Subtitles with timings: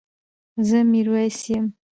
[0.67, 1.65] زه ميرويس يم